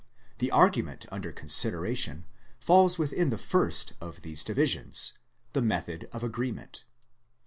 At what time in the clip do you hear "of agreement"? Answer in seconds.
6.11-6.85